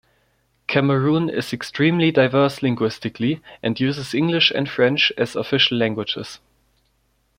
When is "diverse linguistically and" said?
2.09-3.79